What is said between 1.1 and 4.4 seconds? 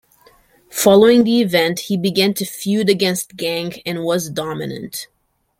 the event he began to feud against Gang and was